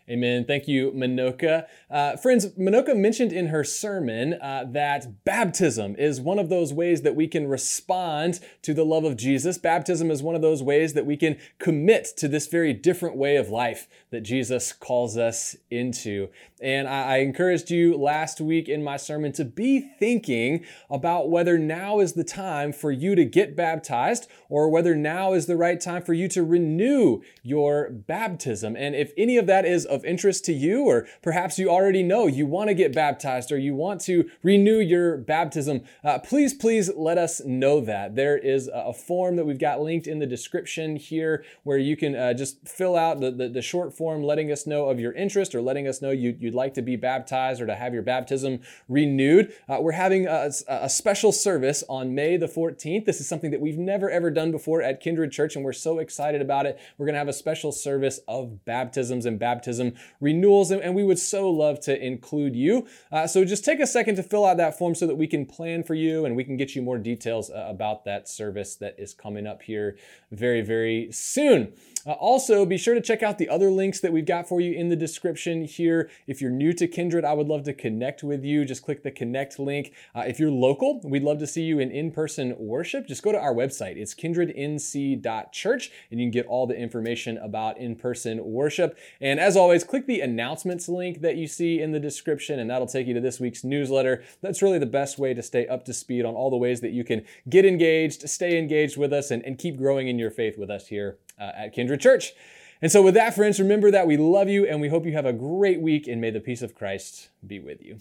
Amen. 0.09 0.45
Thank 0.45 0.69
you, 0.69 0.93
Manoka. 0.93 1.67
Uh, 1.91 2.17
friends, 2.17 2.49
Manoka 2.59 2.95
mentioned 2.95 3.33
in 3.33 3.47
her 3.47 3.65
sermon 3.65 4.35
uh, 4.35 4.67
that 4.73 5.25
baptism 5.25 5.97
is 5.97 6.21
one 6.21 6.39
of 6.39 6.51
those 6.51 6.75
ways 6.75 7.01
that 7.03 7.17
we 7.17 7.27
can 7.27 7.49
respond 7.49 8.39
to 8.61 8.75
the 8.75 8.85
love 8.85 9.05
of 9.05 9.17
Jesus. 9.17 9.57
Baptism 9.57 10.11
is 10.11 10.23
one 10.23 10.35
of 10.35 10.43
those 10.43 10.63
ways 10.63 10.93
that 10.93 11.07
we 11.07 11.17
can 11.17 11.39
commit 11.59 12.05
to 12.19 12.29
this 12.29 12.49
very 12.49 12.75
different 12.75 13.17
way 13.17 13.37
of 13.37 13.49
life 13.49 13.89
that 14.11 14.21
Jesus 14.21 14.75
calls 14.75 15.17
us 15.17 15.57
into. 15.71 16.29
And 16.61 16.87
I, 16.87 17.15
I 17.15 17.17
encouraged 17.19 17.71
you 17.71 17.97
last 17.97 18.43
week 18.43 18.69
in 18.69 18.85
my 18.85 18.99
sermon 18.99 19.33
to 19.33 19.45
be 19.45 19.81
thinking 19.81 20.67
about 20.91 21.31
whether 21.31 21.57
now 21.57 22.01
is 22.01 22.13
the 22.13 22.25
time 22.25 22.75
for 22.75 22.93
you 22.93 23.15
to 23.15 23.25
get 23.25 23.57
baptized 23.57 24.29
or 24.51 24.69
whether 24.69 24.95
now 24.95 25.33
is 25.33 25.47
the 25.47 25.57
right 25.57 25.81
time 25.81 26.03
for 26.03 26.13
you 26.13 26.29
to 26.29 26.45
renew 26.45 27.23
your 27.43 27.89
baptism. 27.91 28.77
And 28.77 28.95
if 28.95 29.13
any 29.17 29.39
of 29.39 29.47
that 29.47 29.65
is 29.65 29.87
of 29.95 30.05
interest 30.05 30.45
to 30.47 30.53
you, 30.53 30.85
or 30.85 31.07
perhaps 31.23 31.59
you 31.59 31.71
already 31.71 32.03
know 32.03 32.27
you 32.27 32.47
want 32.47 32.69
to 32.69 32.75
get 32.75 32.95
baptized 32.95 33.51
or 33.51 33.59
you 33.59 33.75
want 33.75 34.01
to 34.03 34.31
renew 34.43 34.79
your 34.79 35.17
baptism, 35.17 35.83
uh, 36.03 36.19
please, 36.19 36.53
please 36.53 36.91
let 36.95 37.19
us 37.19 37.41
know 37.45 37.81
that. 37.81 38.17
There 38.17 38.37
is 38.37 38.69
a 38.73 38.93
form 38.93 39.37
that 39.37 39.45
we've 39.45 39.59
got 39.59 39.81
linked 39.81 40.07
in 40.07 40.19
the 40.19 40.27
description 40.27 40.97
here 40.97 41.45
where 41.63 41.79
you 41.79 41.97
can 41.97 42.15
uh, 42.15 42.35
just 42.35 42.67
fill 42.67 42.97
out 42.97 43.21
the, 43.21 43.31
the, 43.31 43.49
the, 43.49 43.63
short 43.63 43.97
form 43.97 44.23
letting 44.23 44.53
us 44.53 44.67
know 44.67 44.91
of 44.91 45.01
your 45.01 45.13
interest 45.13 45.55
or 45.55 45.63
letting 45.63 45.89
us 45.89 46.03
know 46.03 46.11
you, 46.11 46.37
would 46.43 46.55
like 46.55 46.75
to 46.75 46.83
be 46.83 46.97
baptized 46.97 47.61
or 47.61 47.67
to 47.67 47.75
have 47.75 47.95
your 47.95 48.03
baptism 48.03 48.61
renewed. 48.89 49.53
Uh, 49.69 49.79
we're 49.81 49.93
having 49.93 50.27
a, 50.27 50.51
a 50.69 50.89
special 50.89 51.33
service 51.33 51.83
on 51.89 52.15
May 52.15 52.37
the 52.37 52.47
14th. 52.47 53.05
This 53.05 53.21
is 53.21 53.29
something 53.29 53.51
that 53.51 53.61
we've 53.61 53.79
never 53.79 54.11
ever 54.11 54.31
done 54.31 54.51
before 54.51 54.83
at 54.83 55.01
Kindred 55.01 55.33
Church, 55.33 55.57
and 55.57 55.65
we're 55.65 55.73
so 55.73 55.99
excited 55.99 56.41
about 56.41 56.67
it. 56.67 56.79
We're 56.99 57.07
going 57.07 57.15
to 57.15 57.19
have 57.19 57.29
a 57.29 57.33
special 57.33 57.73
service 57.73 58.21
of 58.27 58.65
baptisms 58.65 59.27
and 59.27 59.39
baptism 59.39 59.84
renewals, 60.21 60.71
and 60.71 60.95
we 60.95 61.05
would 61.05 61.19
so 61.19 61.51
love 61.51 61.81
to 61.81 62.05
include 62.05 62.55
you. 62.57 62.87
Uh, 63.11 63.27
so 63.27 63.45
just 63.45 63.65
take 63.65 63.81
a 63.81 63.87
second 63.87 64.17
to 64.17 64.23
fill 64.23 64.45
out 64.45 64.57
that 64.57 64.79
form 64.79 64.95
so 64.95 65.07
that 65.07 65.17
we 65.17 65.27
can 65.27 65.47
plan 65.47 65.83
for 65.83 65.95
you 65.95 66.25
and 66.25 66.37
we 66.37 66.45
can 66.45 66.57
get 66.57 66.75
you 66.75 66.83
more 66.83 66.99
details 66.99 67.51
uh, 67.51 67.67
about 67.69 68.05
that 68.05 68.29
service 68.29 68.77
that 68.77 68.95
is 68.99 69.15
coming 69.15 69.47
up 69.47 69.63
here 69.63 69.97
very, 70.31 70.61
very 70.61 71.11
soon. 71.13 71.73
Uh, 72.07 72.13
also, 72.13 72.67
be 72.67 72.77
sure 72.77 72.95
to 72.95 73.01
check 73.01 73.23
out 73.23 73.39
the 73.39 73.49
other 73.49 73.71
links 73.71 74.01
that 74.01 74.13
we've 74.13 74.27
got 74.27 74.47
for 74.47 74.61
you 74.61 74.73
in 74.73 74.89
the 74.89 74.97
description 74.97 75.65
here. 75.65 76.11
If 76.27 76.41
you're 76.41 76.51
new 76.51 76.73
to 76.75 76.87
Kindred, 76.87 77.25
I 77.25 77.33
would 77.33 77.49
love 77.49 77.65
to 77.65 77.73
connect 77.73 78.23
with 78.23 78.45
you. 78.45 78.65
Just 78.65 78.83
click 78.83 79.03
the 79.03 79.11
connect 79.11 79.59
link. 79.59 79.93
Uh, 80.15 80.25
if 80.27 80.39
you're 80.39 80.51
local, 80.51 81.01
we'd 81.03 81.23
love 81.23 81.39
to 81.39 81.47
see 81.47 81.63
you 81.63 81.79
in 81.79 81.91
in 81.91 82.11
person 82.11 82.55
worship. 82.59 83.07
Just 83.07 83.23
go 83.23 83.33
to 83.33 83.39
our 83.39 83.55
website. 83.55 83.97
It's 83.97 84.15
kindrednc.church, 84.15 85.91
and 86.11 86.21
you 86.21 86.27
can 86.27 86.31
get 86.31 86.47
all 86.47 86.67
the 86.67 86.77
information 86.77 87.39
about 87.39 87.79
in 87.79 87.97
person 87.97 88.45
worship. 88.45 88.99
And 89.21 89.41
as 89.41 89.57
always, 89.75 89.83
click 89.83 90.07
the 90.07 90.21
announcements 90.21 90.89
link 90.89 91.21
that 91.23 91.37
you 91.37 91.49
see 91.49 91.81
in 91.81 91.91
the 91.91 91.99
description, 91.99 92.61
and 92.61 92.71
that'll 92.71 92.87
take 92.87 93.09
you 93.09 93.15
to 93.15 93.21
this 93.21 93.41
week's 93.41 93.65
newsletter. 93.65 94.23
That's 94.41 94.63
really 94.63 94.79
the 94.79 94.87
best 94.87 95.19
way 95.19 95.35
to 95.35 95.43
stay 95.43 95.67
up 95.67 95.85
to 95.87 95.93
speed 95.93 96.25
on 96.25 96.37
all 96.37 96.49
the 96.49 96.57
ways 96.57 96.81
that 96.83 96.93
you 96.93 97.03
can 97.03 97.25
get 97.49 97.65
engaged, 97.65 98.29
stay 98.29 98.57
engaged 98.57 98.97
with 98.97 99.13
us, 99.13 99.33
and, 99.33 99.45
and 99.45 99.59
keep 99.59 99.77
growing 99.77 100.07
in 100.07 100.17
your 100.17 100.31
faith 100.31 100.57
with 100.57 100.71
us 100.71 100.87
here 100.87 101.19
uh, 101.41 101.51
at 101.57 101.73
Kindred 101.73 102.01
Church. 102.01 102.35
And 102.81 102.93
so, 102.93 103.03
with 103.03 103.15
that, 103.15 103.35
friends, 103.35 103.59
remember 103.59 103.91
that 103.91 104.07
we 104.07 104.17
love 104.17 104.49
you 104.49 104.65
and 104.65 104.81
we 104.81 104.89
hope 104.89 105.07
you 105.07 105.13
have 105.15 105.27
a 105.27 105.33
great 105.33 105.81
week, 105.81 106.07
and 106.07 106.21
may 106.21 106.31
the 106.31 106.39
peace 106.39 106.63
of 106.63 106.77
Christ 106.77 107.31
be 107.45 107.59
with 107.59 107.83
you. 107.83 107.99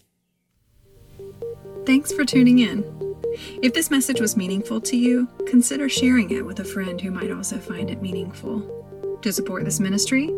Thanks 1.87 2.11
for 2.13 2.23
tuning 2.23 2.59
in. 2.59 2.83
If 3.63 3.73
this 3.73 3.89
message 3.89 4.21
was 4.21 4.37
meaningful 4.37 4.79
to 4.81 4.95
you, 4.95 5.27
consider 5.47 5.89
sharing 5.89 6.29
it 6.29 6.45
with 6.45 6.59
a 6.59 6.63
friend 6.63 7.01
who 7.01 7.09
might 7.09 7.31
also 7.31 7.57
find 7.57 7.89
it 7.89 7.99
meaningful. 7.99 9.17
To 9.23 9.33
support 9.33 9.63
this 9.65 9.79
ministry, 9.79 10.29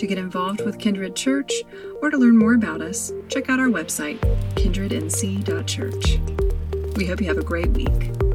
to 0.00 0.06
get 0.06 0.18
involved 0.18 0.64
with 0.64 0.78
Kindred 0.78 1.14
Church, 1.14 1.52
or 2.00 2.08
to 2.08 2.16
learn 2.16 2.36
more 2.36 2.54
about 2.54 2.80
us, 2.80 3.12
check 3.28 3.50
out 3.50 3.60
our 3.60 3.68
website, 3.68 4.18
kindrednc.church. 4.54 6.18
We 6.96 7.06
hope 7.06 7.20
you 7.20 7.26
have 7.28 7.38
a 7.38 7.42
great 7.42 7.68
week. 7.68 8.29